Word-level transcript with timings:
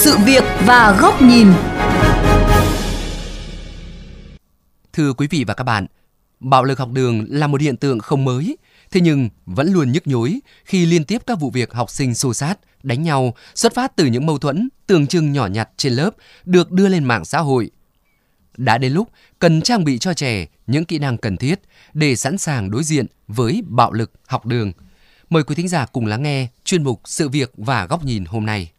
sự 0.00 0.16
việc 0.18 0.44
và 0.66 0.98
góc 1.00 1.22
nhìn. 1.22 1.48
Thưa 4.92 5.12
quý 5.12 5.26
vị 5.30 5.44
và 5.44 5.54
các 5.54 5.64
bạn, 5.64 5.86
bạo 6.40 6.64
lực 6.64 6.78
học 6.78 6.90
đường 6.92 7.24
là 7.28 7.46
một 7.46 7.60
hiện 7.60 7.76
tượng 7.76 7.98
không 7.98 8.24
mới, 8.24 8.56
thế 8.90 9.00
nhưng 9.00 9.28
vẫn 9.46 9.72
luôn 9.72 9.92
nhức 9.92 10.06
nhối 10.06 10.40
khi 10.64 10.86
liên 10.86 11.04
tiếp 11.04 11.22
các 11.26 11.40
vụ 11.40 11.50
việc 11.50 11.72
học 11.72 11.90
sinh 11.90 12.14
xô 12.14 12.34
xát, 12.34 12.58
đánh 12.82 13.02
nhau 13.02 13.34
xuất 13.54 13.74
phát 13.74 13.96
từ 13.96 14.06
những 14.06 14.26
mâu 14.26 14.38
thuẫn 14.38 14.68
tưởng 14.86 15.06
chừng 15.06 15.32
nhỏ 15.32 15.46
nhặt 15.46 15.68
trên 15.76 15.92
lớp 15.92 16.10
được 16.44 16.72
đưa 16.72 16.88
lên 16.88 17.04
mạng 17.04 17.24
xã 17.24 17.38
hội. 17.38 17.70
Đã 18.56 18.78
đến 18.78 18.92
lúc 18.92 19.08
cần 19.38 19.62
trang 19.62 19.84
bị 19.84 19.98
cho 19.98 20.14
trẻ 20.14 20.46
những 20.66 20.84
kỹ 20.84 20.98
năng 20.98 21.18
cần 21.18 21.36
thiết 21.36 21.60
để 21.94 22.16
sẵn 22.16 22.38
sàng 22.38 22.70
đối 22.70 22.84
diện 22.84 23.06
với 23.28 23.62
bạo 23.66 23.92
lực 23.92 24.12
học 24.26 24.46
đường. 24.46 24.72
Mời 25.30 25.42
quý 25.42 25.54
thính 25.54 25.68
giả 25.68 25.86
cùng 25.86 26.06
lắng 26.06 26.22
nghe 26.22 26.48
chuyên 26.64 26.84
mục 26.84 27.00
Sự 27.04 27.28
việc 27.28 27.52
và 27.56 27.86
góc 27.86 28.04
nhìn 28.04 28.24
hôm 28.24 28.46
nay. 28.46 28.70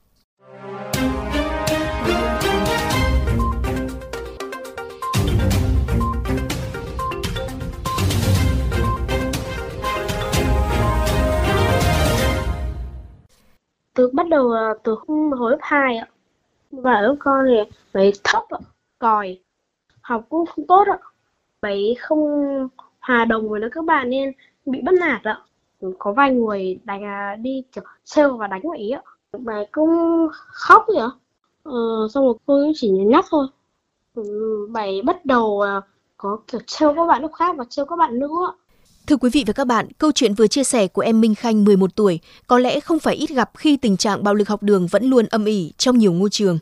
Đầu 14.42 14.52
à, 14.52 14.74
từ 14.84 14.96
hồi 15.38 15.52
lớp 15.52 15.58
2 15.62 15.98
ạ. 15.98 16.08
Và 16.72 17.02
lớp 17.02 17.16
con 17.20 17.46
thì 17.48 17.78
bị 17.94 18.12
thấp 18.24 18.44
ạ, 18.50 18.60
còi, 19.00 19.40
học 20.02 20.26
cũng 20.30 20.46
không 20.46 20.68
tốt 20.68 20.84
ạ. 20.88 21.00
Phải 21.62 21.96
không 22.00 22.20
hòa 23.00 23.26
đồng 23.26 23.50
với 23.50 23.62
các 23.72 23.86
bạn 23.86 24.10
nên 24.10 24.32
bị 24.66 24.82
bắt 24.82 24.96
nạt 25.00 25.24
ạ. 25.24 25.42
Có 26.00 26.14
vài 26.14 26.32
người 26.32 26.80
đánh 26.84 27.04
à, 27.04 27.36
đi 27.36 27.64
kiểu 27.72 27.84
trêu 28.04 28.38
và 28.38 28.48
đánh 28.48 28.62
ý 28.78 28.90
ạ. 28.90 29.02
Bài 29.40 29.68
cũng 29.72 30.28
khóc 30.32 30.86
vậy 30.88 30.98
ạ. 30.98 31.10
Ờ, 31.64 31.72
xong 32.14 32.26
rồi 32.26 32.34
cô 32.46 32.62
cũng 32.64 32.72
chỉ 32.76 32.90
nhắc 32.90 33.26
thôi. 33.30 33.48
Ừ, 34.16 34.24
bắt 35.06 35.26
đầu 35.26 35.62
à, 35.62 35.82
có 36.18 36.40
kiểu 36.48 36.62
trêu 36.68 36.94
các 36.96 37.06
bạn 37.08 37.22
lúc 37.22 37.32
khác 37.34 37.56
và 37.58 37.66
trêu 37.70 37.86
các 37.86 37.96
bạn 37.96 38.20
nữa. 38.20 38.54
Thưa 39.08 39.18
quý 39.18 39.30
vị 39.30 39.44
và 39.48 39.54
các 39.54 39.68
bạn, 39.68 39.88
câu 39.98 40.12
chuyện 40.12 40.34
vừa 40.34 40.48
chia 40.48 40.64
sẻ 40.64 40.88
của 40.88 41.02
em 41.02 41.22
Minh 41.22 41.36
Khanh 41.36 41.64
11 41.64 41.96
tuổi 41.96 42.20
có 42.48 42.60
lẽ 42.60 42.80
không 42.80 43.00
phải 43.00 43.16
ít 43.16 43.30
gặp 43.30 43.52
khi 43.58 43.78
tình 43.78 43.98
trạng 43.98 44.24
bạo 44.24 44.34
lực 44.34 44.50
học 44.50 44.64
đường 44.64 44.88
vẫn 44.88 45.10
luôn 45.10 45.26
âm 45.26 45.46
ỉ 45.46 45.74
trong 45.78 45.98
nhiều 45.98 46.14
ngôi 46.14 46.30
trường. 46.30 46.60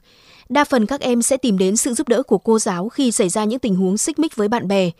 Đa 0.49 0.63
phần 0.63 0.85
các 0.85 1.01
em 1.01 1.21
sẽ 1.21 1.37
tìm 1.37 1.57
đến 1.57 1.77
sự 1.77 1.93
giúp 1.93 2.07
đỡ 2.07 2.23
của 2.23 2.37
cô 2.37 2.59
giáo 2.59 2.89
khi 2.89 3.11
xảy 3.11 3.29
ra 3.29 3.43
những 3.43 3.59
tình 3.59 3.75
huống 3.75 3.97
xích 3.97 4.19
mích 4.19 4.35
với 4.35 4.47
bạn 4.47 4.67
bè. 4.67 4.91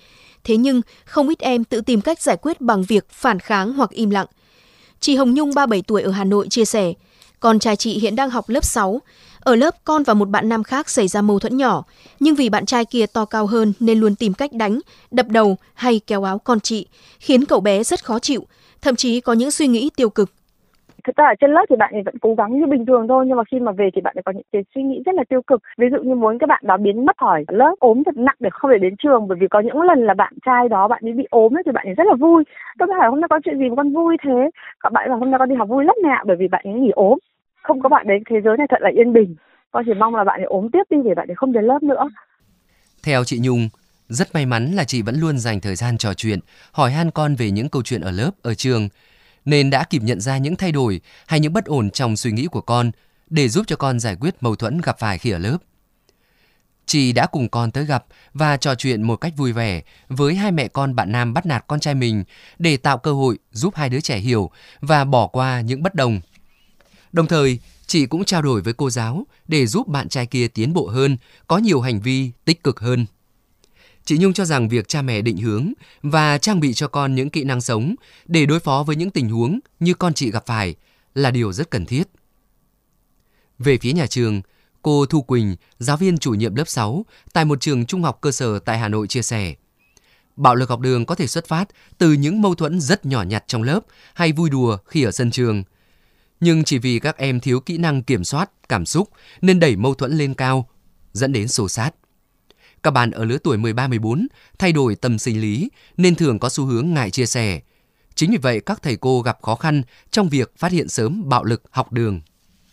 Thế 0.43 0.57
nhưng, 0.57 0.81
không 1.05 1.29
ít 1.29 1.39
em 1.39 1.63
tự 1.63 1.81
tìm 1.81 2.01
cách 2.01 2.21
giải 2.21 2.37
quyết 2.41 2.61
bằng 2.61 2.83
việc 2.83 3.09
phản 3.09 3.39
kháng 3.39 3.73
hoặc 3.73 3.89
im 3.89 4.09
lặng. 4.09 4.27
Chị 4.99 5.15
Hồng 5.15 5.33
Nhung 5.33 5.53
37 5.55 5.81
tuổi 5.81 6.01
ở 6.01 6.11
Hà 6.11 6.23
Nội 6.23 6.47
chia 6.49 6.65
sẻ, 6.65 6.93
con 7.39 7.59
trai 7.59 7.75
chị 7.75 7.99
hiện 7.99 8.15
đang 8.15 8.29
học 8.29 8.49
lớp 8.49 8.65
6. 8.65 9.01
Ở 9.43 9.55
lớp 9.55 9.73
con 9.85 10.03
và 10.03 10.13
một 10.13 10.29
bạn 10.29 10.49
nam 10.49 10.63
khác 10.63 10.89
xảy 10.89 11.07
ra 11.07 11.21
mâu 11.21 11.39
thuẫn 11.39 11.57
nhỏ, 11.57 11.83
nhưng 12.19 12.35
vì 12.35 12.49
bạn 12.49 12.65
trai 12.65 12.85
kia 12.85 13.05
to 13.13 13.25
cao 13.25 13.45
hơn 13.45 13.73
nên 13.79 13.99
luôn 13.99 14.15
tìm 14.15 14.33
cách 14.33 14.53
đánh, 14.53 14.79
đập 15.11 15.25
đầu 15.29 15.55
hay 15.73 16.01
kéo 16.07 16.23
áo 16.23 16.37
con 16.39 16.59
chị, 16.59 16.87
khiến 17.19 17.45
cậu 17.45 17.59
bé 17.59 17.83
rất 17.83 18.05
khó 18.05 18.19
chịu, 18.19 18.41
thậm 18.81 18.95
chí 18.95 19.21
có 19.21 19.33
những 19.33 19.51
suy 19.51 19.67
nghĩ 19.67 19.89
tiêu 19.95 20.09
cực. 20.09 20.29
Thực 21.03 21.15
ra 21.15 21.25
ở 21.25 21.33
trên 21.41 21.51
lớp 21.51 21.65
thì 21.69 21.75
bạn 21.75 21.93
ấy 21.93 22.01
vẫn 22.05 22.15
cố 22.21 22.35
gắng 22.37 22.59
như 22.59 22.65
bình 22.65 22.85
thường 22.85 23.07
thôi 23.07 23.25
nhưng 23.27 23.37
mà 23.37 23.43
khi 23.51 23.59
mà 23.59 23.71
về 23.71 23.89
thì 23.95 24.01
bạn 24.01 24.15
ấy 24.17 24.23
có 24.25 24.31
những 24.31 24.43
cái 24.51 24.63
suy 24.75 24.83
nghĩ 24.83 25.01
rất 25.05 25.15
là 25.15 25.23
tiêu 25.29 25.41
cực. 25.41 25.61
Ví 25.77 25.87
dụ 25.91 25.97
như 26.03 26.15
muốn 26.15 26.37
các 26.39 26.47
bạn 26.49 26.61
đó 26.65 26.77
biến 26.77 27.05
mất 27.05 27.17
khỏi 27.17 27.45
lớp 27.47 27.75
ốm 27.79 28.03
thật 28.03 28.17
nặng 28.17 28.35
để 28.39 28.49
không 28.53 28.71
thể 28.71 28.77
đến 28.77 28.95
trường 29.03 29.27
bởi 29.27 29.37
vì 29.41 29.47
có 29.47 29.59
những 29.59 29.81
lần 29.81 30.05
là 30.05 30.13
bạn 30.13 30.33
trai 30.45 30.69
đó 30.69 30.87
bạn 30.87 31.01
ấy 31.05 31.13
bị 31.13 31.27
ốm 31.29 31.57
ấy, 31.57 31.63
thì 31.65 31.71
bạn 31.71 31.85
ấy 31.85 31.93
rất 31.93 32.07
là 32.07 32.15
vui. 32.15 32.43
Tôi 32.79 32.87
hỏi 32.97 33.09
hôm 33.09 33.21
nay 33.21 33.27
có 33.29 33.39
chuyện 33.45 33.59
gì 33.59 33.69
mà 33.69 33.75
con 33.75 33.93
vui 33.93 34.17
thế? 34.23 34.49
Các 34.79 34.93
bạn 34.93 35.09
bảo 35.09 35.19
hôm 35.19 35.31
nay 35.31 35.39
con 35.39 35.49
đi 35.49 35.55
học 35.55 35.69
vui 35.69 35.85
lắm 35.85 35.95
mẹ 36.03 36.15
bởi 36.25 36.37
vì 36.39 36.47
bạn 36.47 36.61
ấy 36.65 36.73
nghỉ 36.73 36.91
ốm. 36.95 37.17
Không 37.69 37.81
có 37.81 37.89
bạn 37.89 38.07
đấy 38.07 38.19
thế 38.29 38.35
giới 38.43 38.57
này 38.57 38.67
thật 38.69 38.81
là 38.81 38.89
yên 38.95 39.13
bình. 39.13 39.35
Con 39.71 39.83
chỉ 39.85 39.93
mong 39.99 40.15
là 40.15 40.23
bạn 40.23 40.39
ấy 40.39 40.45
ốm 40.45 40.67
tiếp 40.73 40.83
đi 40.89 40.97
để 41.05 41.15
bạn 41.15 41.27
ấy 41.27 41.35
không 41.35 41.51
đến 41.51 41.63
lớp 41.63 41.83
nữa. 41.83 42.09
Theo 43.03 43.23
chị 43.23 43.39
Nhung, 43.41 43.69
rất 44.07 44.33
may 44.33 44.45
mắn 44.45 44.71
là 44.71 44.83
chị 44.83 45.01
vẫn 45.01 45.15
luôn 45.19 45.37
dành 45.37 45.59
thời 45.61 45.75
gian 45.75 45.97
trò 45.97 46.13
chuyện, 46.13 46.39
hỏi 46.71 46.91
han 46.91 47.11
con 47.11 47.35
về 47.35 47.51
những 47.51 47.69
câu 47.69 47.81
chuyện 47.83 48.01
ở 48.01 48.11
lớp, 48.11 48.31
ở 48.41 48.53
trường, 48.53 48.89
nên 49.45 49.69
đã 49.69 49.83
kịp 49.89 50.01
nhận 50.03 50.21
ra 50.21 50.37
những 50.37 50.55
thay 50.55 50.71
đổi 50.71 51.01
hay 51.27 51.39
những 51.39 51.53
bất 51.53 51.65
ổn 51.65 51.89
trong 51.89 52.15
suy 52.15 52.31
nghĩ 52.31 52.47
của 52.47 52.61
con 52.61 52.91
để 53.29 53.47
giúp 53.47 53.63
cho 53.67 53.75
con 53.75 53.99
giải 53.99 54.15
quyết 54.21 54.35
mâu 54.41 54.55
thuẫn 54.55 54.81
gặp 54.83 54.99
phải 54.99 55.17
khi 55.17 55.31
ở 55.31 55.37
lớp. 55.37 55.57
Chị 56.85 57.13
đã 57.13 57.25
cùng 57.25 57.49
con 57.49 57.71
tới 57.71 57.85
gặp 57.85 58.05
và 58.33 58.57
trò 58.57 58.75
chuyện 58.75 59.03
một 59.03 59.15
cách 59.15 59.33
vui 59.37 59.51
vẻ 59.51 59.81
với 60.07 60.35
hai 60.35 60.51
mẹ 60.51 60.67
con 60.67 60.95
bạn 60.95 61.11
nam 61.11 61.33
bắt 61.33 61.45
nạt 61.45 61.63
con 61.67 61.79
trai 61.79 61.95
mình 61.95 62.23
để 62.59 62.77
tạo 62.77 62.97
cơ 62.97 63.13
hội 63.13 63.37
giúp 63.51 63.75
hai 63.75 63.89
đứa 63.89 63.99
trẻ 63.99 64.17
hiểu 64.17 64.49
và 64.81 65.05
bỏ 65.05 65.27
qua 65.27 65.61
những 65.61 65.83
bất 65.83 65.95
đồng. 65.95 66.21
Đồng 67.11 67.27
thời, 67.27 67.59
chị 67.87 68.05
cũng 68.05 68.25
trao 68.25 68.41
đổi 68.41 68.61
với 68.61 68.73
cô 68.73 68.89
giáo 68.89 69.25
để 69.47 69.65
giúp 69.65 69.87
bạn 69.87 70.09
trai 70.09 70.25
kia 70.25 70.47
tiến 70.47 70.73
bộ 70.73 70.87
hơn, 70.87 71.17
có 71.47 71.57
nhiều 71.57 71.81
hành 71.81 72.01
vi 72.01 72.31
tích 72.45 72.63
cực 72.63 72.79
hơn. 72.79 73.05
Chị 74.05 74.17
Nhung 74.17 74.33
cho 74.33 74.45
rằng 74.45 74.69
việc 74.69 74.87
cha 74.87 75.01
mẹ 75.01 75.21
định 75.21 75.37
hướng 75.37 75.73
và 76.03 76.37
trang 76.37 76.59
bị 76.59 76.73
cho 76.73 76.87
con 76.87 77.15
những 77.15 77.29
kỹ 77.29 77.43
năng 77.43 77.61
sống 77.61 77.95
để 78.25 78.45
đối 78.45 78.59
phó 78.59 78.83
với 78.83 78.95
những 78.95 79.09
tình 79.09 79.29
huống 79.29 79.59
như 79.79 79.93
con 79.93 80.13
chị 80.13 80.31
gặp 80.31 80.45
phải 80.45 80.75
là 81.15 81.31
điều 81.31 81.53
rất 81.53 81.69
cần 81.69 81.85
thiết. 81.85 82.03
Về 83.59 83.77
phía 83.77 83.93
nhà 83.93 84.07
trường, 84.07 84.41
cô 84.81 85.05
Thu 85.05 85.21
Quỳnh, 85.21 85.55
giáo 85.79 85.97
viên 85.97 86.17
chủ 86.17 86.31
nhiệm 86.31 86.55
lớp 86.55 86.67
6 86.67 87.05
tại 87.33 87.45
một 87.45 87.61
trường 87.61 87.85
trung 87.85 88.03
học 88.03 88.17
cơ 88.21 88.31
sở 88.31 88.59
tại 88.59 88.77
Hà 88.77 88.87
Nội 88.87 89.07
chia 89.07 89.21
sẻ, 89.21 89.55
bạo 90.35 90.55
lực 90.55 90.69
học 90.69 90.79
đường 90.79 91.05
có 91.05 91.15
thể 91.15 91.27
xuất 91.27 91.47
phát 91.47 91.69
từ 91.97 92.13
những 92.13 92.41
mâu 92.41 92.55
thuẫn 92.55 92.81
rất 92.81 93.05
nhỏ 93.05 93.23
nhặt 93.23 93.43
trong 93.47 93.63
lớp 93.63 93.79
hay 94.13 94.31
vui 94.31 94.49
đùa 94.49 94.77
khi 94.85 95.03
ở 95.03 95.11
sân 95.11 95.31
trường. 95.31 95.63
Nhưng 96.39 96.63
chỉ 96.63 96.79
vì 96.79 96.99
các 96.99 97.17
em 97.17 97.39
thiếu 97.39 97.59
kỹ 97.59 97.77
năng 97.77 98.03
kiểm 98.03 98.23
soát 98.23 98.49
cảm 98.69 98.85
xúc 98.85 99.07
nên 99.41 99.59
đẩy 99.59 99.75
mâu 99.75 99.93
thuẫn 99.93 100.11
lên 100.11 100.33
cao, 100.33 100.65
dẫn 101.11 101.33
đến 101.33 101.47
xô 101.47 101.67
xát. 101.67 101.93
Các 102.83 102.91
bạn 102.91 103.11
ở 103.11 103.25
lứa 103.25 103.37
tuổi 103.43 103.57
13-14 103.57 104.27
thay 104.59 104.71
đổi 104.71 104.95
tâm 105.01 105.17
sinh 105.17 105.41
lý 105.41 105.69
nên 105.97 106.15
thường 106.15 106.39
có 106.39 106.49
xu 106.49 106.65
hướng 106.65 106.93
ngại 106.93 107.09
chia 107.09 107.25
sẻ. 107.25 107.59
Chính 108.15 108.31
vì 108.31 108.37
vậy 108.37 108.61
các 108.65 108.79
thầy 108.83 108.95
cô 109.01 109.21
gặp 109.21 109.37
khó 109.41 109.55
khăn 109.55 109.81
trong 110.09 110.29
việc 110.31 110.51
phát 110.57 110.71
hiện 110.71 110.87
sớm 110.87 111.23
bạo 111.29 111.43
lực 111.43 111.61
học 111.71 111.91
đường. 111.91 112.21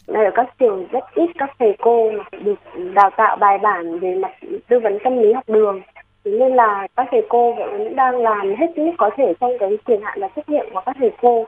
Ở 0.07 0.31
các 0.35 0.47
trường 0.59 0.87
rất 0.93 1.05
ít 1.15 1.31
các 1.39 1.51
thầy 1.59 1.77
cô 1.83 2.11
được 2.45 2.61
đào 2.95 3.11
tạo 3.17 3.37
bài 3.37 3.59
bản 3.63 4.01
về 4.01 4.15
mặt 4.23 4.31
tư 4.69 4.77
vấn 4.83 4.99
tâm 5.05 5.19
lý 5.23 5.33
học 5.33 5.45
đường. 5.47 5.81
Thế 6.25 6.31
nên 6.31 6.57
là 6.57 6.87
các 6.97 7.07
thầy 7.11 7.21
cô 7.29 7.55
vẫn 7.55 7.97
đang 7.97 8.17
làm 8.17 8.55
hết 8.59 8.67
sức 8.77 8.91
có 8.99 9.11
thể 9.17 9.35
trong 9.41 9.51
cái 9.61 9.71
quyền 9.85 10.01
hạn 10.03 10.19
và 10.21 10.29
trách 10.37 10.49
nhiệm 10.49 10.67
của 10.73 10.83
các 10.87 10.97
thầy 10.99 11.11
cô. 11.23 11.47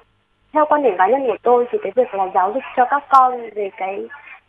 Theo 0.53 0.67
quan 0.69 0.83
điểm 0.83 0.95
cá 0.99 1.07
nhân 1.07 1.27
của 1.27 1.37
tôi 1.43 1.67
thì 1.71 1.79
cái 1.83 1.93
việc 1.97 2.15
là 2.15 2.27
giáo 2.35 2.53
dục 2.53 2.63
cho 2.77 2.85
các 2.91 3.05
con 3.09 3.51
về 3.55 3.71
cái 3.77 4.07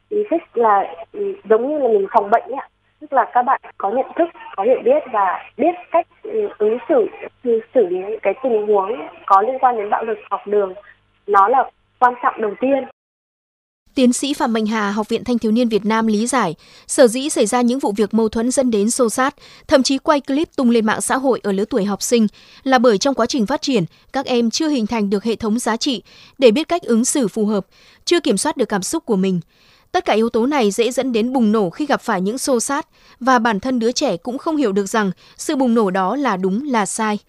ý 0.10 0.24
thức 0.30 0.42
là 0.54 0.96
ừ, 1.14 1.36
giống 1.50 1.70
như 1.70 1.78
là 1.80 1.88
mình 1.88 2.08
phòng 2.12 2.30
bệnh 2.30 2.44
ấy 2.44 2.68
tức 3.02 3.14
là 3.14 3.26
các 3.34 3.42
bạn 3.42 3.62
có 3.78 3.92
nhận 3.92 4.06
thức, 4.16 4.30
có 4.56 4.64
hiểu 4.64 4.82
biết 4.84 5.04
và 5.12 5.44
biết 5.58 5.76
cách 5.92 6.08
ừ, 6.24 6.50
ứng 6.58 6.78
xử 6.90 7.08
ừ, 7.44 7.60
xử 7.74 7.88
lý 7.88 7.98
những 7.98 8.20
cái 8.22 8.34
tình 8.44 8.68
huống 8.68 9.08
có 9.26 9.42
liên 9.42 9.60
quan 9.60 9.78
đến 9.78 9.90
bạo 9.90 10.04
lực 10.04 10.18
học 10.30 10.42
đường. 10.48 10.74
Nó 11.28 11.48
là 11.48 11.64
quan 12.00 12.14
trọng 12.24 12.42
đầu 12.42 12.52
tiên. 12.60 12.84
Tiến 14.00 14.14
sĩ 14.14 14.34
Phạm 14.34 14.54
Mạnh 14.54 14.66
Hà, 14.66 14.92
Học 14.92 15.10
viện 15.10 15.24
Thanh 15.24 15.40
thiếu 15.40 15.52
niên 15.52 15.70
Việt 15.70 15.86
Nam 15.86 16.08
lý 16.08 16.28
giải, 16.28 16.56
sở 16.88 17.08
dĩ 17.08 17.30
xảy 17.30 17.46
ra 17.46 17.62
những 17.62 17.80
vụ 17.80 17.92
việc 17.92 18.14
mâu 18.14 18.30
thuẫn 18.30 18.52
dẫn 18.52 18.72
đến 18.72 18.92
xô 18.92 19.10
xát, 19.10 19.36
thậm 19.68 19.84
chí 19.84 19.98
quay 19.98 20.22
clip 20.22 20.56
tung 20.56 20.70
lên 20.70 20.86
mạng 20.86 21.02
xã 21.02 21.18
hội 21.18 21.40
ở 21.44 21.52
lứa 21.52 21.66
tuổi 21.66 21.86
học 21.86 22.02
sinh 22.02 22.28
là 22.64 22.78
bởi 22.78 22.98
trong 22.98 23.16
quá 23.16 23.26
trình 23.26 23.46
phát 23.46 23.62
triển, 23.62 23.86
các 24.14 24.26
em 24.26 24.50
chưa 24.50 24.70
hình 24.70 24.88
thành 24.88 25.10
được 25.10 25.24
hệ 25.24 25.36
thống 25.36 25.60
giá 25.60 25.78
trị 25.78 26.02
để 26.38 26.52
biết 26.52 26.68
cách 26.68 26.82
ứng 26.82 27.06
xử 27.06 27.28
phù 27.28 27.46
hợp, 27.46 27.66
chưa 28.06 28.20
kiểm 28.20 28.38
soát 28.38 28.58
được 28.58 28.70
cảm 28.70 28.84
xúc 28.84 29.06
của 29.06 29.16
mình. 29.16 29.40
Tất 29.92 30.06
cả 30.06 30.14
yếu 30.14 30.30
tố 30.30 30.46
này 30.46 30.72
dễ 30.72 30.92
dẫn 30.92 31.12
đến 31.12 31.34
bùng 31.34 31.52
nổ 31.52 31.70
khi 31.70 31.86
gặp 31.86 32.02
phải 32.02 32.22
những 32.22 32.38
xô 32.38 32.60
xát 32.60 32.88
và 33.20 33.40
bản 33.40 33.60
thân 33.60 33.80
đứa 33.80 33.92
trẻ 33.92 34.18
cũng 34.18 34.38
không 34.38 34.58
hiểu 34.58 34.72
được 34.72 34.86
rằng 34.86 35.12
sự 35.38 35.56
bùng 35.56 35.74
nổ 35.74 35.90
đó 35.90 36.16
là 36.16 36.38
đúng 36.38 36.70
là 36.70 36.86
sai. 36.86 37.20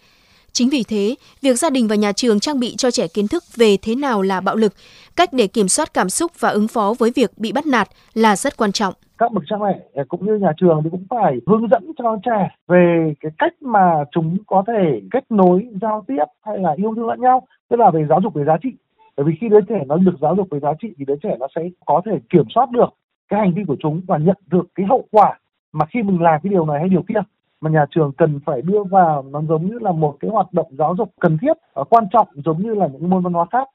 Chính 0.53 0.69
vì 0.69 0.83
thế, 0.87 1.15
việc 1.41 1.59
gia 1.59 1.69
đình 1.69 1.87
và 1.87 1.95
nhà 1.95 2.11
trường 2.11 2.39
trang 2.39 2.59
bị 2.59 2.75
cho 2.77 2.91
trẻ 2.91 3.07
kiến 3.13 3.27
thức 3.27 3.43
về 3.55 3.77
thế 3.81 3.95
nào 3.95 4.21
là 4.21 4.41
bạo 4.41 4.55
lực, 4.55 4.73
cách 5.15 5.29
để 5.33 5.47
kiểm 5.47 5.67
soát 5.67 5.93
cảm 5.93 6.09
xúc 6.09 6.31
và 6.39 6.49
ứng 6.49 6.67
phó 6.67 6.93
với 6.99 7.11
việc 7.15 7.31
bị 7.37 7.51
bắt 7.51 7.65
nạt 7.65 7.87
là 8.13 8.35
rất 8.35 8.57
quan 8.57 8.71
trọng. 8.71 8.93
Các 9.17 9.31
bậc 9.31 9.43
cha 9.49 9.55
mẹ 9.61 10.03
cũng 10.07 10.25
như 10.25 10.35
nhà 10.35 10.51
trường 10.57 10.81
thì 10.83 10.89
cũng 10.89 11.05
phải 11.09 11.35
hướng 11.47 11.67
dẫn 11.71 11.91
cho 11.97 12.17
trẻ 12.25 12.55
về 12.67 13.13
cái 13.19 13.31
cách 13.37 13.53
mà 13.61 14.03
chúng 14.11 14.37
có 14.47 14.63
thể 14.67 15.01
kết 15.11 15.23
nối, 15.29 15.67
giao 15.81 16.05
tiếp 16.07 16.25
hay 16.45 16.57
là 16.59 16.73
yêu 16.77 16.93
thương 16.95 17.07
lẫn 17.07 17.21
nhau, 17.21 17.47
tức 17.69 17.79
là 17.79 17.91
về 17.91 18.05
giáo 18.09 18.19
dục 18.23 18.33
về 18.33 18.43
giá 18.45 18.57
trị 18.63 18.69
bởi 19.17 19.25
vì 19.25 19.37
khi 19.41 19.49
đứa 19.49 19.61
trẻ 19.69 19.83
nó 19.87 19.97
được 19.97 20.15
giáo 20.21 20.35
dục 20.35 20.47
về 20.51 20.59
giá 20.59 20.73
trị 20.81 20.93
thì 20.97 21.05
đứa 21.05 21.15
trẻ 21.23 21.35
nó 21.39 21.47
sẽ 21.55 21.61
có 21.85 22.01
thể 22.05 22.11
kiểm 22.29 22.45
soát 22.55 22.71
được 22.71 22.89
cái 23.29 23.39
hành 23.39 23.53
vi 23.53 23.63
của 23.67 23.75
chúng 23.79 24.01
và 24.07 24.17
nhận 24.17 24.37
được 24.47 24.67
cái 24.75 24.85
hậu 24.89 25.07
quả 25.11 25.39
mà 25.71 25.85
khi 25.85 26.03
mình 26.03 26.21
làm 26.21 26.41
cái 26.43 26.51
điều 26.51 26.65
này 26.65 26.79
hay 26.79 26.89
điều 26.89 27.03
kia 27.07 27.19
mà 27.61 27.69
nhà 27.69 27.85
trường 27.95 28.11
cần 28.17 28.39
phải 28.45 28.61
đưa 28.61 28.83
vào 28.91 29.25
nó 29.31 29.41
giống 29.49 29.67
như 29.67 29.79
là 29.81 29.91
một 29.91 30.17
cái 30.19 30.31
hoạt 30.31 30.53
động 30.53 30.67
giáo 30.77 30.95
dục 30.97 31.13
cần 31.19 31.37
thiết 31.41 31.53
và 31.73 31.83
quan 31.83 32.03
trọng 32.13 32.27
giống 32.45 32.63
như 32.63 32.73
là 32.73 32.87
những 32.87 33.09
môn 33.09 33.23
văn 33.23 33.33
hóa 33.33 33.45
khác. 33.51 33.67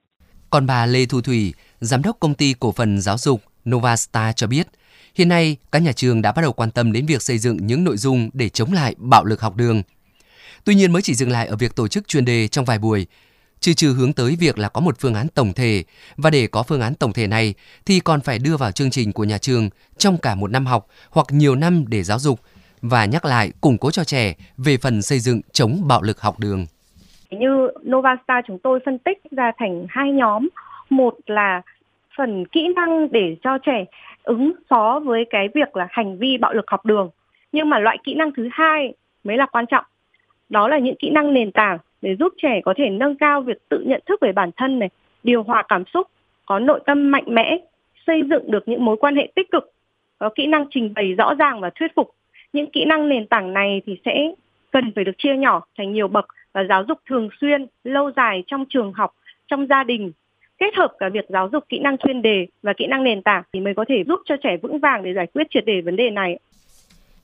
Còn 0.50 0.66
bà 0.66 0.86
Lê 0.86 1.06
Thu 1.06 1.20
Thủy, 1.20 1.54
giám 1.80 2.02
đốc 2.02 2.16
công 2.20 2.34
ty 2.34 2.54
cổ 2.60 2.72
phần 2.72 3.00
giáo 3.00 3.18
dục 3.18 3.40
Novastar 3.70 4.34
cho 4.36 4.46
biết, 4.46 4.66
hiện 5.14 5.28
nay 5.28 5.56
các 5.72 5.82
nhà 5.82 5.92
trường 5.92 6.22
đã 6.22 6.32
bắt 6.32 6.42
đầu 6.42 6.52
quan 6.52 6.70
tâm 6.70 6.92
đến 6.92 7.06
việc 7.06 7.22
xây 7.22 7.38
dựng 7.38 7.56
những 7.56 7.84
nội 7.84 7.96
dung 7.96 8.30
để 8.32 8.48
chống 8.48 8.72
lại 8.72 8.94
bạo 8.98 9.24
lực 9.24 9.40
học 9.40 9.56
đường. 9.56 9.82
Tuy 10.64 10.74
nhiên 10.74 10.92
mới 10.92 11.02
chỉ 11.02 11.14
dừng 11.14 11.30
lại 11.30 11.46
ở 11.46 11.56
việc 11.56 11.76
tổ 11.76 11.88
chức 11.88 12.08
chuyên 12.08 12.24
đề 12.24 12.48
trong 12.48 12.64
vài 12.64 12.78
buổi, 12.78 13.06
chứ 13.60 13.72
trừ 13.72 13.92
hướng 13.92 14.12
tới 14.12 14.36
việc 14.40 14.58
là 14.58 14.68
có 14.68 14.80
một 14.80 14.96
phương 14.98 15.14
án 15.14 15.28
tổng 15.28 15.52
thể 15.52 15.84
và 16.16 16.30
để 16.30 16.46
có 16.46 16.62
phương 16.62 16.80
án 16.80 16.94
tổng 16.94 17.12
thể 17.12 17.26
này 17.26 17.54
thì 17.86 18.00
còn 18.00 18.20
phải 18.20 18.38
đưa 18.38 18.56
vào 18.56 18.72
chương 18.72 18.90
trình 18.90 19.12
của 19.12 19.24
nhà 19.24 19.38
trường 19.38 19.70
trong 19.98 20.18
cả 20.18 20.34
một 20.34 20.50
năm 20.50 20.66
học 20.66 20.86
hoặc 21.10 21.26
nhiều 21.30 21.54
năm 21.54 21.84
để 21.88 22.02
giáo 22.02 22.18
dục 22.18 22.40
và 22.90 23.04
nhắc 23.04 23.24
lại 23.24 23.52
củng 23.60 23.78
cố 23.78 23.90
cho 23.90 24.04
trẻ 24.04 24.34
về 24.56 24.76
phần 24.82 25.02
xây 25.02 25.18
dựng 25.18 25.40
chống 25.52 25.80
bạo 25.88 26.02
lực 26.02 26.20
học 26.20 26.34
đường. 26.38 26.66
Như 27.30 27.68
Novastar 27.88 28.44
chúng 28.46 28.58
tôi 28.58 28.80
phân 28.84 28.98
tích 28.98 29.18
ra 29.30 29.52
thành 29.58 29.86
hai 29.88 30.12
nhóm, 30.12 30.48
một 30.90 31.14
là 31.26 31.62
phần 32.16 32.46
kỹ 32.46 32.68
năng 32.76 33.12
để 33.12 33.36
cho 33.42 33.58
trẻ 33.58 33.84
ứng 34.22 34.52
phó 34.68 35.00
với 35.04 35.24
cái 35.30 35.48
việc 35.54 35.76
là 35.76 35.86
hành 35.90 36.18
vi 36.18 36.36
bạo 36.38 36.52
lực 36.54 36.70
học 36.70 36.86
đường. 36.86 37.10
Nhưng 37.52 37.70
mà 37.70 37.78
loại 37.78 37.98
kỹ 38.04 38.14
năng 38.14 38.30
thứ 38.36 38.48
hai 38.52 38.94
mới 39.24 39.36
là 39.36 39.46
quan 39.46 39.66
trọng. 39.66 39.84
Đó 40.48 40.68
là 40.68 40.78
những 40.78 40.96
kỹ 40.98 41.10
năng 41.10 41.34
nền 41.34 41.52
tảng 41.52 41.78
để 42.02 42.16
giúp 42.18 42.32
trẻ 42.42 42.60
có 42.64 42.74
thể 42.76 42.90
nâng 42.90 43.16
cao 43.16 43.40
việc 43.40 43.68
tự 43.68 43.84
nhận 43.86 44.00
thức 44.06 44.20
về 44.20 44.32
bản 44.32 44.50
thân 44.56 44.78
này, 44.78 44.88
điều 45.22 45.42
hòa 45.42 45.62
cảm 45.68 45.84
xúc, 45.94 46.06
có 46.46 46.58
nội 46.58 46.80
tâm 46.86 47.10
mạnh 47.10 47.24
mẽ, 47.26 47.58
xây 48.06 48.22
dựng 48.30 48.50
được 48.50 48.68
những 48.68 48.84
mối 48.84 48.96
quan 48.96 49.16
hệ 49.16 49.32
tích 49.34 49.50
cực, 49.50 49.72
có 50.18 50.30
kỹ 50.34 50.46
năng 50.46 50.66
trình 50.70 50.92
bày 50.94 51.12
rõ 51.12 51.34
ràng 51.34 51.60
và 51.60 51.70
thuyết 51.74 51.94
phục. 51.96 52.10
Những 52.56 52.70
kỹ 52.70 52.84
năng 52.84 53.08
nền 53.08 53.26
tảng 53.26 53.52
này 53.52 53.82
thì 53.86 53.98
sẽ 54.04 54.32
cần 54.70 54.92
phải 54.94 55.04
được 55.04 55.18
chia 55.18 55.36
nhỏ 55.36 55.62
thành 55.78 55.92
nhiều 55.92 56.08
bậc 56.08 56.26
và 56.52 56.64
giáo 56.64 56.84
dục 56.88 56.98
thường 57.06 57.28
xuyên, 57.40 57.66
lâu 57.84 58.10
dài 58.16 58.44
trong 58.46 58.64
trường 58.68 58.92
học, 58.92 59.14
trong 59.46 59.66
gia 59.66 59.84
đình 59.84 60.12
kết 60.58 60.74
hợp 60.74 60.92
cả 60.98 61.08
việc 61.08 61.24
giáo 61.28 61.48
dục 61.52 61.64
kỹ 61.68 61.78
năng 61.78 61.98
chuyên 61.98 62.22
đề 62.22 62.46
và 62.62 62.72
kỹ 62.72 62.86
năng 62.86 63.04
nền 63.04 63.22
tảng 63.22 63.42
thì 63.52 63.60
mới 63.60 63.74
có 63.74 63.84
thể 63.88 64.04
giúp 64.04 64.20
cho 64.24 64.36
trẻ 64.42 64.56
vững 64.56 64.78
vàng 64.78 65.02
để 65.02 65.14
giải 65.14 65.26
quyết 65.26 65.46
triệt 65.50 65.64
đề 65.66 65.80
vấn 65.80 65.96
đề 65.96 66.10
này. 66.10 66.38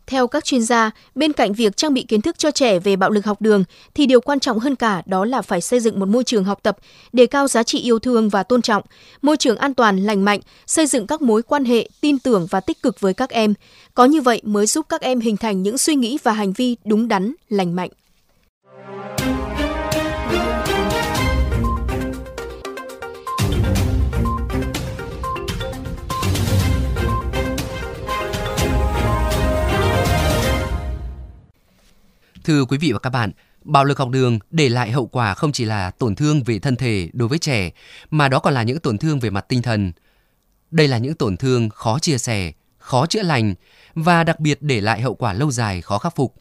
Theo 0.07 0.27
các 0.27 0.45
chuyên 0.45 0.63
gia, 0.63 0.91
bên 1.15 1.33
cạnh 1.33 1.53
việc 1.53 1.77
trang 1.77 1.95
bị 1.95 2.03
kiến 2.03 2.21
thức 2.21 2.39
cho 2.39 2.51
trẻ 2.51 2.79
về 2.79 2.97
bạo 2.97 3.11
lực 3.11 3.25
học 3.25 3.43
đường 3.43 3.65
thì 3.95 4.07
điều 4.07 4.21
quan 4.21 4.41
trọng 4.41 4.59
hơn 4.59 4.77
cả 4.77 5.03
đó 5.07 5.25
là 5.25 5.43
phải 5.43 5.61
xây 5.61 5.81
dựng 5.81 6.01
một 6.01 6.09
môi 6.09 6.25
trường 6.25 6.45
học 6.45 6.59
tập 6.63 6.77
đề 7.13 7.27
cao 7.27 7.49
giá 7.49 7.63
trị 7.63 7.79
yêu 7.79 7.99
thương 7.99 8.29
và 8.29 8.43
tôn 8.43 8.63
trọng, 8.63 8.83
môi 9.23 9.37
trường 9.37 9.57
an 9.57 9.75
toàn, 9.75 10.05
lành 10.05 10.25
mạnh, 10.25 10.41
xây 10.67 10.87
dựng 10.87 11.07
các 11.07 11.23
mối 11.23 11.43
quan 11.43 11.65
hệ 11.65 11.89
tin 12.01 12.19
tưởng 12.19 12.47
và 12.51 12.61
tích 12.61 12.83
cực 12.83 13.01
với 13.01 13.15
các 13.15 13.31
em. 13.31 13.55
Có 13.95 14.05
như 14.05 14.21
vậy 14.21 14.41
mới 14.45 14.67
giúp 14.67 14.87
các 14.89 15.01
em 15.01 15.21
hình 15.21 15.37
thành 15.37 15.63
những 15.63 15.79
suy 15.79 15.95
nghĩ 15.95 16.19
và 16.23 16.33
hành 16.33 16.53
vi 16.53 16.77
đúng 16.85 17.09
đắn, 17.09 17.35
lành 17.49 17.77
mạnh. 17.77 17.91
Thưa 32.45 32.65
quý 32.65 32.79
vị 32.79 32.93
và 32.93 32.99
các 32.99 33.11
bạn, 33.11 33.31
bạo 33.65 33.85
lực 33.85 33.99
học 33.99 34.11
đường 34.11 34.39
để 34.51 34.69
lại 34.69 34.91
hậu 34.91 35.07
quả 35.07 35.35
không 35.35 35.53
chỉ 35.53 35.65
là 35.65 35.91
tổn 35.91 36.15
thương 36.15 36.43
về 36.43 36.59
thân 36.59 36.77
thể 36.77 37.09
đối 37.13 37.29
với 37.29 37.39
trẻ, 37.39 37.71
mà 38.11 38.29
đó 38.29 38.39
còn 38.39 38.55
là 38.55 38.63
những 38.63 38.79
tổn 38.79 38.99
thương 38.99 39.21
về 39.21 39.31
mặt 39.31 39.45
tinh 39.49 39.63
thần. 39.63 39.93
Đây 40.71 40.89
là 40.89 40.99
những 40.99 41.15
tổn 41.15 41.37
thương 41.37 41.69
khó 41.69 41.99
chia 41.99 42.19
sẻ, 42.19 42.53
khó 42.79 43.07
chữa 43.07 43.23
lành 43.23 43.55
và 43.95 44.25
đặc 44.25 44.41
biệt 44.41 44.63
để 44.63 44.81
lại 44.81 45.01
hậu 45.01 45.15
quả 45.15 45.33
lâu 45.33 45.51
dài 45.51 45.83
khó 45.83 45.99
khắc 45.99 46.17
phục. 46.17 46.35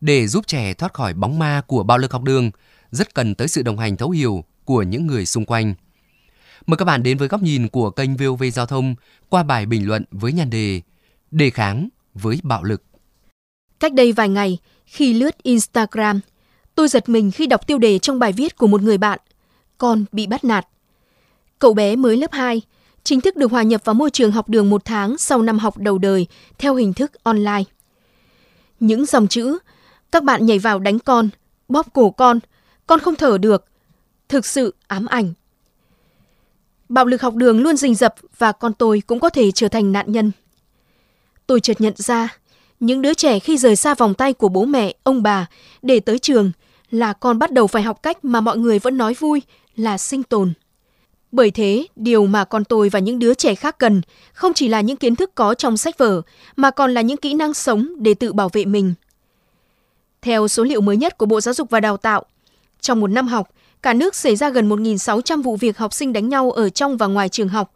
Để 0.00 0.26
giúp 0.26 0.46
trẻ 0.46 0.74
thoát 0.74 0.94
khỏi 0.94 1.14
bóng 1.14 1.38
ma 1.38 1.62
của 1.66 1.82
bạo 1.82 1.98
lực 1.98 2.12
học 2.12 2.22
đường, 2.22 2.50
rất 2.90 3.14
cần 3.14 3.34
tới 3.34 3.48
sự 3.48 3.62
đồng 3.62 3.78
hành 3.78 3.96
thấu 3.96 4.10
hiểu 4.10 4.44
của 4.64 4.82
những 4.82 5.06
người 5.06 5.26
xung 5.26 5.44
quanh. 5.44 5.74
Mời 6.66 6.76
các 6.76 6.84
bạn 6.84 7.02
đến 7.02 7.18
với 7.18 7.28
góc 7.28 7.42
nhìn 7.42 7.68
của 7.68 7.90
kênh 7.90 8.16
VOV 8.16 8.42
Giao 8.52 8.66
thông 8.66 8.94
qua 9.28 9.42
bài 9.42 9.66
bình 9.66 9.86
luận 9.86 10.04
với 10.10 10.32
nhan 10.32 10.50
đề 10.50 10.80
Đề 11.30 11.50
kháng 11.50 11.88
với 12.14 12.40
bạo 12.42 12.62
lực. 12.62 12.82
Cách 13.80 13.92
đây 13.92 14.12
vài 14.12 14.28
ngày, 14.28 14.58
khi 14.86 15.12
lướt 15.12 15.42
Instagram, 15.42 16.20
tôi 16.74 16.88
giật 16.88 17.08
mình 17.08 17.30
khi 17.30 17.46
đọc 17.46 17.66
tiêu 17.66 17.78
đề 17.78 17.98
trong 17.98 18.18
bài 18.18 18.32
viết 18.32 18.56
của 18.56 18.66
một 18.66 18.82
người 18.82 18.98
bạn. 18.98 19.18
Con 19.78 20.04
bị 20.12 20.26
bắt 20.26 20.44
nạt. 20.44 20.66
Cậu 21.58 21.74
bé 21.74 21.96
mới 21.96 22.16
lớp 22.16 22.32
2, 22.32 22.62
chính 23.04 23.20
thức 23.20 23.36
được 23.36 23.50
hòa 23.50 23.62
nhập 23.62 23.80
vào 23.84 23.94
môi 23.94 24.10
trường 24.10 24.32
học 24.32 24.48
đường 24.48 24.70
một 24.70 24.84
tháng 24.84 25.18
sau 25.18 25.42
năm 25.42 25.58
học 25.58 25.78
đầu 25.78 25.98
đời 25.98 26.26
theo 26.58 26.74
hình 26.74 26.92
thức 26.92 27.12
online. 27.22 27.62
Những 28.80 29.06
dòng 29.06 29.28
chữ, 29.28 29.58
các 30.12 30.24
bạn 30.24 30.46
nhảy 30.46 30.58
vào 30.58 30.78
đánh 30.78 30.98
con, 30.98 31.28
bóp 31.68 31.86
cổ 31.92 32.10
con, 32.10 32.38
con 32.86 33.00
không 33.00 33.16
thở 33.16 33.38
được, 33.38 33.64
thực 34.28 34.46
sự 34.46 34.74
ám 34.86 35.06
ảnh. 35.06 35.32
Bạo 36.88 37.04
lực 37.04 37.22
học 37.22 37.34
đường 37.34 37.60
luôn 37.60 37.76
rình 37.76 37.94
rập 37.94 38.14
và 38.38 38.52
con 38.52 38.74
tôi 38.74 39.02
cũng 39.06 39.20
có 39.20 39.30
thể 39.30 39.50
trở 39.50 39.68
thành 39.68 39.92
nạn 39.92 40.12
nhân. 40.12 40.32
Tôi 41.46 41.60
chợt 41.60 41.80
nhận 41.80 41.94
ra, 41.96 42.39
những 42.80 43.02
đứa 43.02 43.14
trẻ 43.14 43.38
khi 43.38 43.58
rời 43.58 43.76
xa 43.76 43.94
vòng 43.94 44.14
tay 44.14 44.32
của 44.32 44.48
bố 44.48 44.64
mẹ, 44.64 44.94
ông 45.02 45.22
bà 45.22 45.46
để 45.82 46.00
tới 46.00 46.18
trường 46.18 46.52
là 46.90 47.12
con 47.12 47.38
bắt 47.38 47.52
đầu 47.52 47.66
phải 47.66 47.82
học 47.82 48.02
cách 48.02 48.24
mà 48.24 48.40
mọi 48.40 48.58
người 48.58 48.78
vẫn 48.78 48.96
nói 48.96 49.14
vui 49.14 49.42
là 49.76 49.98
sinh 49.98 50.22
tồn. 50.22 50.52
Bởi 51.32 51.50
thế, 51.50 51.86
điều 51.96 52.26
mà 52.26 52.44
con 52.44 52.64
tôi 52.64 52.88
và 52.88 52.98
những 52.98 53.18
đứa 53.18 53.34
trẻ 53.34 53.54
khác 53.54 53.78
cần 53.78 54.00
không 54.32 54.52
chỉ 54.54 54.68
là 54.68 54.80
những 54.80 54.96
kiến 54.96 55.16
thức 55.16 55.34
có 55.34 55.54
trong 55.54 55.76
sách 55.76 55.98
vở, 55.98 56.22
mà 56.56 56.70
còn 56.70 56.94
là 56.94 57.00
những 57.00 57.16
kỹ 57.16 57.34
năng 57.34 57.54
sống 57.54 57.88
để 57.98 58.14
tự 58.14 58.32
bảo 58.32 58.48
vệ 58.52 58.64
mình. 58.64 58.94
Theo 60.22 60.48
số 60.48 60.64
liệu 60.64 60.80
mới 60.80 60.96
nhất 60.96 61.18
của 61.18 61.26
Bộ 61.26 61.40
Giáo 61.40 61.54
dục 61.54 61.70
và 61.70 61.80
Đào 61.80 61.96
tạo, 61.96 62.24
trong 62.80 63.00
một 63.00 63.06
năm 63.06 63.28
học, 63.28 63.48
cả 63.82 63.94
nước 63.94 64.14
xảy 64.14 64.36
ra 64.36 64.50
gần 64.50 64.68
1.600 64.68 65.42
vụ 65.42 65.56
việc 65.56 65.78
học 65.78 65.92
sinh 65.92 66.12
đánh 66.12 66.28
nhau 66.28 66.50
ở 66.50 66.68
trong 66.70 66.96
và 66.96 67.06
ngoài 67.06 67.28
trường 67.28 67.48
học. 67.48 67.72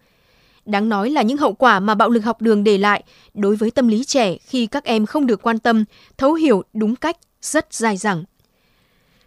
Đáng 0.67 0.89
nói 0.89 1.11
là 1.11 1.23
những 1.23 1.37
hậu 1.37 1.53
quả 1.53 1.81
mà 1.81 1.95
bạo 1.95 2.11
lực 2.11 2.25
học 2.25 2.43
đường 2.43 2.65
để 2.65 2.79
lại 2.79 3.03
đối 3.35 3.57
với 3.57 3.71
tâm 3.71 3.89
lý 3.89 4.05
trẻ 4.05 4.37
khi 4.47 4.67
các 4.67 4.85
em 4.85 5.07
không 5.07 5.27
được 5.27 5.43
quan 5.43 5.59
tâm, 5.59 5.85
thấu 6.17 6.35
hiểu 6.35 6.63
đúng 6.73 6.97
cách 6.97 7.17
rất 7.43 7.75
dài 7.75 7.97
dẳng. 7.97 8.25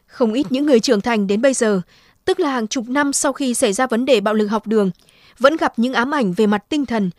Không 0.05 0.33
ít 0.33 0.45
những 0.49 0.65
người 0.65 0.79
trưởng 0.79 1.01
thành 1.01 1.27
đến 1.27 1.41
bây 1.41 1.53
giờ, 1.53 1.81
tức 2.25 2.39
là 2.39 2.49
hàng 2.49 2.67
chục 2.67 2.89
năm 2.89 3.13
sau 3.13 3.33
khi 3.33 3.53
xảy 3.53 3.73
ra 3.73 3.87
vấn 3.87 4.05
đề 4.05 4.21
bạo 4.21 4.33
lực 4.33 4.47
học 4.47 4.67
đường, 4.67 4.91
vẫn 5.39 5.57
gặp 5.57 5.79
những 5.79 5.93
ám 5.93 6.11
ảnh 6.11 6.33
về 6.33 6.47
mặt 6.47 6.63
tinh 6.69 6.85
thần, 6.85 7.09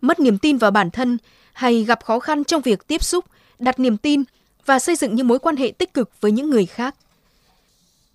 mất 0.00 0.20
niềm 0.20 0.38
tin 0.38 0.56
vào 0.56 0.70
bản 0.70 0.90
thân 0.90 1.18
hay 1.52 1.84
gặp 1.84 2.04
khó 2.04 2.18
khăn 2.18 2.44
trong 2.44 2.62
việc 2.62 2.86
tiếp 2.86 3.02
xúc, 3.02 3.24
đặt 3.58 3.80
niềm 3.80 3.96
tin 3.96 4.22
và 4.66 4.78
xây 4.78 4.96
dựng 4.96 5.14
những 5.14 5.28
mối 5.28 5.38
quan 5.38 5.56
hệ 5.56 5.72
tích 5.78 5.94
cực 5.94 6.10
với 6.20 6.32
những 6.32 6.50
người 6.50 6.66
khác. 6.66 6.94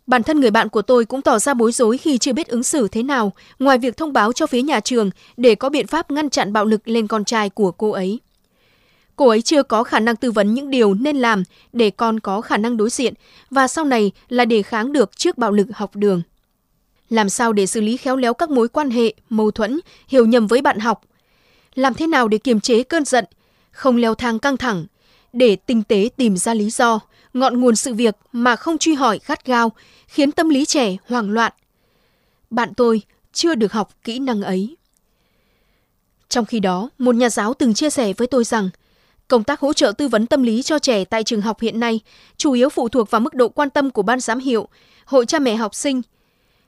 Bản 0.07 0.23
thân 0.23 0.39
người 0.39 0.51
bạn 0.51 0.69
của 0.69 0.81
tôi 0.81 1.05
cũng 1.05 1.21
tỏ 1.21 1.39
ra 1.39 1.53
bối 1.53 1.71
rối 1.71 1.97
khi 1.97 2.17
chưa 2.17 2.33
biết 2.33 2.47
ứng 2.47 2.63
xử 2.63 2.87
thế 2.87 3.03
nào, 3.03 3.33
ngoài 3.59 3.77
việc 3.77 3.97
thông 3.97 4.13
báo 4.13 4.33
cho 4.33 4.47
phía 4.47 4.61
nhà 4.61 4.79
trường 4.79 5.09
để 5.37 5.55
có 5.55 5.69
biện 5.69 5.87
pháp 5.87 6.11
ngăn 6.11 6.29
chặn 6.29 6.53
bạo 6.53 6.65
lực 6.65 6.87
lên 6.87 7.07
con 7.07 7.25
trai 7.25 7.49
của 7.49 7.71
cô 7.71 7.91
ấy. 7.91 8.19
Cô 9.15 9.27
ấy 9.27 9.41
chưa 9.41 9.63
có 9.63 9.83
khả 9.83 9.99
năng 9.99 10.15
tư 10.15 10.31
vấn 10.31 10.53
những 10.53 10.69
điều 10.69 10.93
nên 10.93 11.17
làm 11.17 11.43
để 11.73 11.89
con 11.89 12.19
có 12.19 12.41
khả 12.41 12.57
năng 12.57 12.77
đối 12.77 12.89
diện 12.89 13.13
và 13.49 13.67
sau 13.67 13.85
này 13.85 14.11
là 14.29 14.45
đề 14.45 14.61
kháng 14.61 14.93
được 14.93 15.17
trước 15.17 15.37
bạo 15.37 15.51
lực 15.51 15.67
học 15.73 15.95
đường. 15.95 16.21
Làm 17.09 17.29
sao 17.29 17.53
để 17.53 17.65
xử 17.65 17.81
lý 17.81 17.97
khéo 17.97 18.15
léo 18.15 18.33
các 18.33 18.49
mối 18.49 18.67
quan 18.67 18.89
hệ, 18.89 19.13
mâu 19.29 19.51
thuẫn, 19.51 19.79
hiểu 20.07 20.25
nhầm 20.25 20.47
với 20.47 20.61
bạn 20.61 20.79
học? 20.79 21.01
Làm 21.75 21.93
thế 21.93 22.07
nào 22.07 22.27
để 22.27 22.37
kiềm 22.37 22.59
chế 22.59 22.83
cơn 22.83 23.05
giận, 23.05 23.25
không 23.71 23.97
leo 23.97 24.15
thang 24.15 24.39
căng 24.39 24.57
thẳng, 24.57 24.85
để 25.33 25.55
tinh 25.55 25.83
tế 25.83 26.09
tìm 26.17 26.37
ra 26.37 26.53
lý 26.53 26.69
do, 26.69 26.99
ngọn 27.33 27.61
nguồn 27.61 27.75
sự 27.75 27.93
việc 27.93 28.17
mà 28.31 28.55
không 28.55 28.77
truy 28.77 28.93
hỏi 28.93 29.19
gắt 29.25 29.45
gao, 29.45 29.71
khiến 30.07 30.31
tâm 30.31 30.49
lý 30.49 30.65
trẻ 30.65 30.97
hoảng 31.07 31.31
loạn. 31.31 31.53
Bạn 32.49 32.73
tôi 32.73 33.01
chưa 33.33 33.55
được 33.55 33.73
học 33.73 33.89
kỹ 34.03 34.19
năng 34.19 34.41
ấy. 34.41 34.77
Trong 36.29 36.45
khi 36.45 36.59
đó, 36.59 36.89
một 36.97 37.15
nhà 37.15 37.29
giáo 37.29 37.53
từng 37.53 37.73
chia 37.73 37.89
sẻ 37.89 38.13
với 38.13 38.27
tôi 38.27 38.43
rằng, 38.43 38.69
công 39.27 39.43
tác 39.43 39.59
hỗ 39.59 39.73
trợ 39.73 39.91
tư 39.91 40.07
vấn 40.07 40.25
tâm 40.25 40.43
lý 40.43 40.61
cho 40.61 40.79
trẻ 40.79 41.05
tại 41.05 41.23
trường 41.23 41.41
học 41.41 41.61
hiện 41.61 41.79
nay 41.79 41.99
chủ 42.37 42.51
yếu 42.51 42.69
phụ 42.69 42.89
thuộc 42.89 43.11
vào 43.11 43.21
mức 43.21 43.33
độ 43.33 43.49
quan 43.49 43.69
tâm 43.69 43.91
của 43.91 44.01
ban 44.01 44.19
giám 44.19 44.39
hiệu, 44.39 44.67
hội 45.05 45.25
cha 45.25 45.39
mẹ 45.39 45.55
học 45.55 45.75
sinh. 45.75 46.01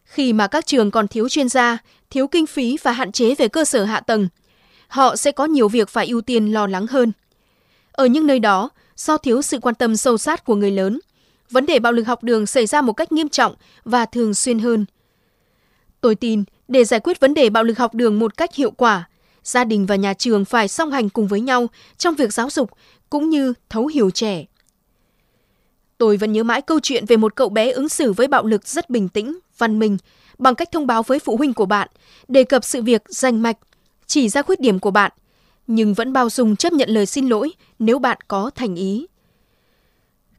Khi 0.04 0.34
mà 0.34 0.48
các 0.48 0.66
trường 0.66 0.92
còn 0.92 1.08
thiếu 1.08 1.30
chuyên 1.30 1.50
gia, 1.50 1.78
thiếu 2.10 2.28
kinh 2.28 2.46
phí 2.46 2.78
và 2.84 2.92
hạn 2.92 3.12
chế 3.12 3.36
về 3.36 3.48
cơ 3.48 3.66
sở 3.66 3.84
hạ 3.84 4.00
tầng, 4.00 4.28
họ 4.88 5.16
sẽ 5.16 5.32
có 5.32 5.46
nhiều 5.46 5.68
việc 5.68 5.90
phải 5.90 6.08
ưu 6.08 6.22
tiên 6.22 6.54
lo 6.54 6.68
lắng 6.68 6.88
hơn. 6.88 7.12
Ở 7.92 8.06
những 8.06 8.28
nơi 8.28 8.40
đó, 8.40 8.70
do 8.96 9.18
thiếu 9.18 9.42
sự 9.42 9.60
quan 9.60 9.76
tâm 9.76 9.96
sâu 9.96 10.18
sát 10.18 10.46
của 10.46 10.56
người 10.56 10.72
lớn, 10.72 11.00
vấn 11.50 11.66
đề 11.66 11.80
bạo 11.80 11.94
lực 11.94 12.08
học 12.08 12.24
đường 12.24 12.46
xảy 12.46 12.66
ra 12.66 12.82
một 12.82 12.94
cách 12.94 13.12
nghiêm 13.12 13.30
trọng 13.30 13.56
và 13.84 14.06
thường 14.06 14.34
xuyên 14.34 14.60
hơn. 14.60 14.86
Tôi 16.02 16.16
tin, 16.16 16.44
để 16.68 16.84
giải 16.84 17.00
quyết 17.00 17.20
vấn 17.20 17.34
đề 17.34 17.50
bạo 17.50 17.64
lực 17.64 17.78
học 17.78 17.94
đường 17.94 18.20
một 18.20 18.38
cách 18.38 18.56
hiệu 18.56 18.72
quả, 18.72 19.10
gia 19.44 19.64
đình 19.64 19.86
và 19.86 19.96
nhà 19.96 20.14
trường 20.14 20.46
phải 20.46 20.68
song 20.68 20.92
hành 20.92 21.10
cùng 21.10 21.28
với 21.28 21.42
nhau 21.42 21.68
trong 21.98 22.16
việc 22.16 22.34
giáo 22.34 22.50
dục 22.50 22.72
cũng 23.10 23.30
như 23.30 23.54
thấu 23.70 23.88
hiểu 23.88 24.10
trẻ. 24.10 24.46
Tôi 25.98 26.18
vẫn 26.18 26.32
nhớ 26.32 26.44
mãi 26.44 26.62
câu 26.62 26.80
chuyện 26.80 27.06
về 27.06 27.18
một 27.18 27.36
cậu 27.36 27.50
bé 27.50 27.72
ứng 27.72 27.90
xử 27.90 28.14
với 28.14 28.28
bạo 28.28 28.46
lực 28.46 28.68
rất 28.68 28.90
bình 28.90 29.10
tĩnh, 29.10 29.40
văn 29.58 29.80
minh, 29.80 29.98
bằng 30.38 30.56
cách 30.56 30.72
thông 30.72 30.88
báo 30.88 31.04
với 31.04 31.20
phụ 31.20 31.38
huynh 31.38 31.54
của 31.54 31.66
bạn, 31.66 31.90
đề 32.28 32.44
cập 32.44 32.64
sự 32.64 32.82
việc 32.82 33.04
danh 33.08 33.42
mạch, 33.42 33.58
chỉ 34.06 34.30
ra 34.30 34.42
khuyết 34.42 34.60
điểm 34.60 34.80
của 34.80 34.92
bạn– 34.92 35.12
nhưng 35.68 35.94
vẫn 35.94 36.14
bao 36.14 36.30
dung 36.30 36.56
chấp 36.56 36.74
nhận 36.74 36.90
lời 36.90 37.06
xin 37.06 37.30
lỗi 37.30 37.52
nếu 37.80 38.00
bạn 38.00 38.18
có 38.28 38.52
thành 38.56 38.76
ý. 38.76 39.08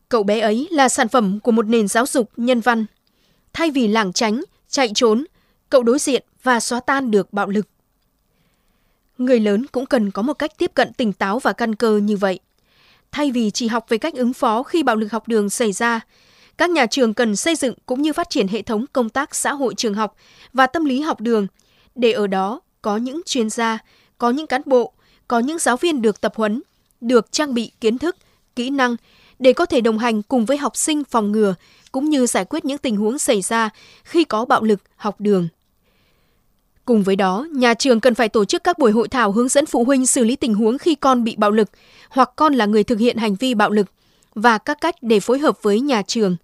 Cậu 0.09 0.23
bé 0.23 0.41
ấy 0.41 0.69
là 0.71 0.89
sản 0.89 1.09
phẩm 1.09 1.41
của 1.41 1.53
một 1.53 1.67
nền 1.67 1.89
giáo 1.89 2.07
dục 2.07 2.31
nhân 2.37 2.61
văn. 2.61 2.87
Thay 3.53 3.71
vì 3.71 3.89
lảng 3.89 4.13
tránh, 4.13 4.43
chạy 4.69 4.91
trốn, 4.95 5.25
cậu 5.71 5.83
đối 5.83 5.99
diện 5.99 6.25
và 6.43 6.61
xóa 6.61 6.81
tan 6.81 7.11
được 7.11 7.33
bạo 7.33 7.49
lực. 7.49 7.69
Người 9.19 9.41
lớn 9.41 9.67
cũng 9.73 9.87
cần 9.87 10.11
có 10.11 10.23
một 10.23 10.35
cách 10.35 10.59
tiếp 10.59 10.71
cận 10.75 10.93
tỉnh 10.93 11.13
táo 11.13 11.39
và 11.39 11.53
căn 11.53 11.75
cơ 11.75 11.97
như 11.97 12.17
vậy. 12.17 12.39
Thay 13.13 13.31
vì 13.31 13.51
chỉ 13.51 13.69
học 13.69 13.87
về 13.89 13.99
cách 13.99 14.15
ứng 14.15 14.33
phó 14.33 14.63
khi 14.63 14.83
bạo 14.83 14.97
lực 14.97 15.13
học 15.13 15.29
đường 15.29 15.51
xảy 15.51 15.73
ra, 15.73 16.01
Các 16.59 16.71
nhà 16.71 16.87
trường 16.87 17.15
cần 17.15 17.37
xây 17.37 17.57
dựng 17.57 17.75
cũng 17.87 18.03
như 18.03 18.13
phát 18.13 18.31
triển 18.31 18.49
hệ 18.49 18.63
thống 18.63 18.85
công 18.93 19.09
tác 19.09 19.35
xã 19.35 19.53
hội 19.53 19.75
trường 19.75 19.95
học 19.95 20.17
và 20.53 20.67
tâm 20.67 20.85
lý 20.85 21.01
học 21.01 21.21
đường 21.21 21.47
để 21.95 22.13
ở 22.13 22.27
đó 22.27 22.61
có 22.83 22.97
những 22.97 23.21
chuyên 23.27 23.51
gia, 23.51 23.79
có 24.19 24.31
những 24.31 24.47
cán 24.47 24.63
bộ, 24.67 24.93
có 25.29 25.39
những 25.39 25.59
giáo 25.59 25.77
viên 25.77 26.03
được 26.03 26.21
tập 26.21 26.33
huấn, 26.37 26.63
được 27.01 27.33
trang 27.33 27.55
bị 27.55 27.71
kiến 27.81 27.99
thức, 27.99 28.17
kỹ 28.57 28.71
năng 28.71 28.97
để 29.39 29.53
có 29.53 29.67
thể 29.67 29.81
đồng 29.81 29.99
hành 29.99 30.23
cùng 30.23 30.45
với 30.45 30.57
học 30.57 30.77
sinh 30.77 31.05
phòng 31.05 31.33
ngừa 31.33 31.55
cũng 31.93 32.11
như 32.11 32.27
giải 32.27 32.45
quyết 32.45 32.65
những 32.65 32.79
tình 32.79 32.97
huống 32.97 33.19
xảy 33.19 33.43
ra 33.43 33.71
khi 34.05 34.25
có 34.25 34.45
bạo 34.45 34.63
lực 34.63 34.81
học 34.97 35.21
đường. 35.21 35.49
Cùng 36.85 37.03
với 37.03 37.17
đó, 37.17 37.47
nhà 37.53 37.75
trường 37.75 38.01
cần 38.01 38.15
phải 38.15 38.29
tổ 38.29 38.45
chức 38.45 38.65
các 38.65 38.79
buổi 38.79 38.93
hội 38.93 39.09
thảo 39.09 39.33
hướng 39.33 39.49
dẫn 39.49 39.67
phụ 39.67 39.85
huynh 39.85 40.07
xử 40.07 40.25
lý 40.25 40.37
tình 40.37 40.55
huống 40.55 40.79
khi 40.79 40.95
con 40.95 41.25
bị 41.25 41.35
bạo 41.39 41.51
lực 41.51 41.71
hoặc 42.09 42.31
con 42.37 42.55
là 42.55 42.67
người 42.67 42.85
thực 42.85 42.99
hiện 42.99 43.17
hành 43.17 43.35
vi 43.35 43.55
bạo 43.55 43.71
lực 43.71 43.87
và 44.35 44.59
các 44.59 44.81
cách 44.81 44.95
để 45.03 45.21
phối 45.21 45.39
hợp 45.39 45.63
với 45.63 45.81
nhà 45.81 46.03
trường. 46.03 46.37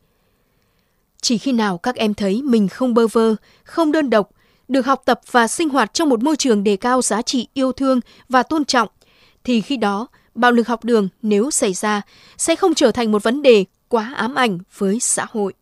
Chỉ 1.20 1.38
khi 1.38 1.52
nào 1.52 1.78
các 1.78 1.96
em 1.96 2.14
thấy 2.14 2.42
mình 2.42 2.68
không 2.68 2.94
bơ 2.94 3.06
vơ, 3.06 3.36
không 3.64 3.92
đơn 3.92 4.10
độc, 4.10 4.30
được 4.68 4.86
học 4.86 5.02
tập 5.04 5.20
và 5.30 5.48
sinh 5.48 5.68
hoạt 5.68 5.94
trong 5.94 6.08
một 6.08 6.22
môi 6.22 6.36
trường 6.36 6.64
đề 6.64 6.76
cao 6.76 7.02
giá 7.02 7.22
trị 7.22 7.48
yêu 7.54 7.72
thương 7.72 8.00
và 8.28 8.42
tôn 8.42 8.64
trọng, 8.64 8.88
thì 9.44 9.60
khi 9.60 9.76
đó 9.76 10.06
bạo 10.34 10.52
lực 10.52 10.68
học 10.68 10.84
đường 10.84 11.08
nếu 11.22 11.50
xảy 11.50 11.74
ra 11.74 12.02
sẽ 12.38 12.56
không 12.56 12.74
trở 12.74 12.90
thành 12.90 13.12
một 13.12 13.22
vấn 13.22 13.42
đề 13.42 13.64
quá 13.88 14.12
ám 14.16 14.34
ảnh 14.34 14.58
với 14.78 15.00
xã 15.00 15.26
hội. 15.30 15.52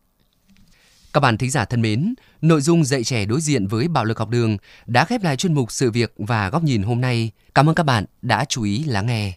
Các 1.13 1.19
bạn 1.19 1.37
thính 1.37 1.51
giả 1.51 1.65
thân 1.65 1.81
mến, 1.81 2.13
nội 2.41 2.61
dung 2.61 2.85
dạy 2.85 3.03
trẻ 3.03 3.25
đối 3.25 3.41
diện 3.41 3.67
với 3.67 3.87
bạo 3.87 4.05
lực 4.05 4.19
học 4.19 4.29
đường 4.29 4.57
đã 4.85 5.05
khép 5.05 5.23
lại 5.23 5.37
chuyên 5.37 5.53
mục 5.53 5.71
sự 5.71 5.91
việc 5.91 6.13
và 6.17 6.49
góc 6.49 6.63
nhìn 6.63 6.83
hôm 6.83 7.01
nay. 7.01 7.31
Cảm 7.55 7.69
ơn 7.69 7.75
các 7.75 7.83
bạn 7.83 8.05
đã 8.21 8.45
chú 8.45 8.63
ý 8.63 8.83
lắng 8.83 9.05
nghe. 9.05 9.33